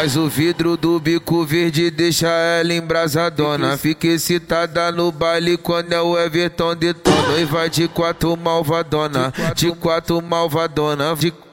[0.00, 3.76] Mas o vidro do bico verde deixa ela embrasadona.
[3.76, 7.36] Fica excitada no baile quando é o Everton detona.
[7.40, 11.47] E vai de quatro malvadona, de quatro malvadona, de quatro malvadona.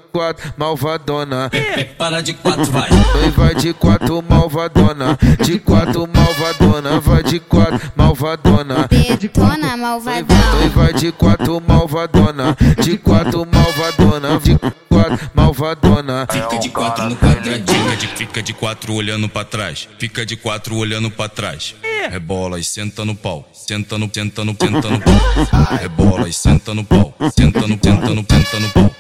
[1.98, 2.90] Para de quatro, vai.
[3.26, 8.88] E vai de quatro malvadona, de quatro malvadona, vai de quatro malvadona.
[9.20, 10.38] Detona malvadão.
[10.66, 14.58] E vai de quatro malvadona, de quatro malvadona, de
[14.90, 16.28] quatro malvadona.
[16.32, 17.66] Fica de quatro no quadradinho.
[17.66, 19.88] Fica de, fica de quatro olhando pra trás.
[20.00, 21.76] Fica de quatro olhando pra trás.
[22.10, 23.50] Rebola e senta no pau.
[23.52, 25.78] Senta no, senta no, senta no pau.
[25.82, 27.16] Rebola e senta no pau.
[27.36, 28.96] Senta no, senta no, senta no pau.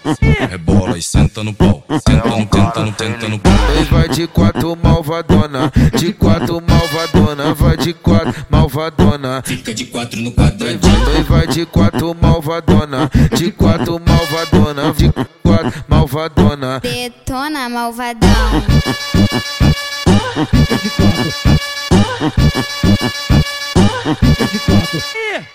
[0.49, 0.64] Rebola
[0.97, 1.83] e senta no pau.
[1.89, 3.53] Senta no, senta no, senta no pau.
[3.79, 9.41] E vai de quatro malvadona, de quatro malvadona, vai de quatro malvadona.
[9.45, 11.19] Fica de quatro no quadradinho.
[11.19, 15.11] E vai de quatro malvadona, de quatro malvadona, de
[15.43, 16.79] quatro malvadona.
[16.79, 18.29] Detona malvadão.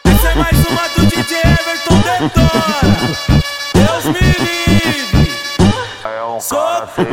[0.04, 2.99] Essa é mais uma do DJ Everton Detona.
[6.86, 7.04] Sou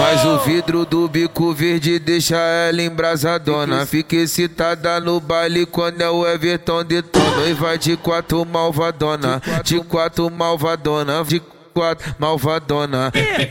[0.00, 3.86] Mas o vidro do bico verde deixa ela embrasadona.
[3.86, 7.46] Fica excitada no baile quando é o Everton detona.
[7.48, 11.61] E vai de quatro malvadona, de quatro malvadona, de quatro malvadona.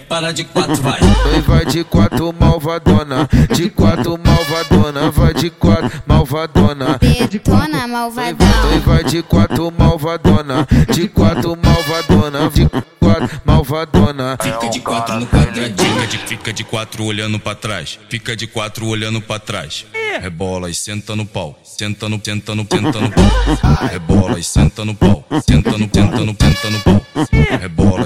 [0.07, 0.99] Para de quatro, vai.
[1.35, 6.97] E vai de quatro malvadona, de quatro malvadona, vai de quatro malvadona.
[6.99, 8.75] Detona.
[8.75, 12.69] E vai de quatro malvadona, de quatro malvadona, de
[12.99, 14.37] quatro malvadona.
[14.41, 15.75] Fica de quatro no quadradinho.
[15.75, 17.99] Fica de, fica de quatro olhando pra trás.
[18.09, 19.85] Fica de quatro olhando pra trás.
[20.21, 21.59] Rebola e senta no pau.
[21.63, 23.87] Senta no, senta no, senta no pau.
[23.89, 25.25] Rebola e senta no pau.
[25.47, 27.01] Senta no, senta no, senta no pau.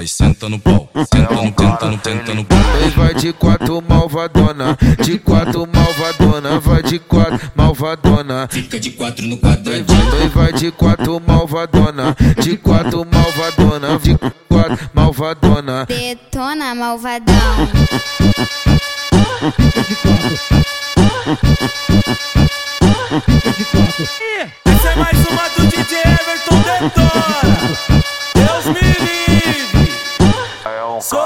[0.06, 0.88] E senta no pau.
[0.94, 2.58] Senta no, senta no, senta no pau.
[2.86, 8.46] E vai de quatro malvadona, de quatro malvadona, vai de quatro malvadona.
[8.48, 10.24] Fica de quatro no quadradinho.
[10.24, 14.16] E vai de quatro malvadona, de quatro malvadona, de
[14.48, 15.86] quatro malvadona.
[15.86, 17.34] Detona malvadão.
[31.06, 31.20] Sou